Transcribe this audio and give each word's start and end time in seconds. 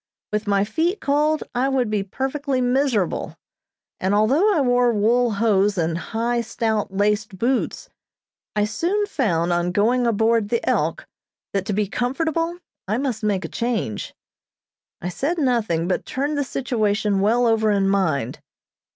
With 0.33 0.47
my 0.47 0.63
feet 0.65 0.99
cold 0.99 1.43
I 1.53 1.69
would 1.69 1.91
be 1.91 2.01
perfectly 2.01 2.59
miserable, 2.59 3.37
and 3.99 4.15
although 4.15 4.51
I 4.51 4.59
wore 4.61 4.91
wool 4.91 5.33
hose 5.33 5.77
and 5.77 5.95
high, 5.95 6.41
stout 6.41 6.91
laced 6.91 7.37
boots, 7.37 7.87
I 8.55 8.65
soon 8.65 9.05
found 9.05 9.53
on 9.53 9.71
going 9.71 10.07
aboard 10.07 10.49
the 10.49 10.67
"Elk" 10.67 11.05
that 11.53 11.67
to 11.67 11.73
be 11.73 11.85
comfortable 11.87 12.57
I 12.87 12.97
must 12.97 13.23
make 13.23 13.45
a 13.45 13.47
change. 13.47 14.15
I 15.01 15.09
said 15.09 15.37
nothing, 15.37 15.87
but 15.87 16.03
turned 16.03 16.35
the 16.35 16.43
situation 16.43 17.21
well 17.21 17.45
over 17.45 17.69
in 17.69 17.87
mind. 17.87 18.39